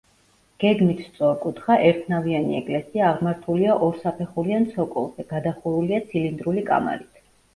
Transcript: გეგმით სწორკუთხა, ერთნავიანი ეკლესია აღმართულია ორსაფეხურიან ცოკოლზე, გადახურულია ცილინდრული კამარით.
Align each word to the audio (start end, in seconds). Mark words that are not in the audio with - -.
გეგმით 0.61 1.01
სწორკუთხა, 1.07 1.75
ერთნავიანი 1.89 2.55
ეკლესია 2.61 3.03
აღმართულია 3.09 3.75
ორსაფეხურიან 3.89 4.67
ცოკოლზე, 4.73 5.27
გადახურულია 5.35 6.01
ცილინდრული 6.09 6.65
კამარით. 6.71 7.23